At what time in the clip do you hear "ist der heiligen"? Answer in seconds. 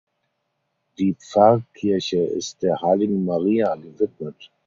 2.23-3.23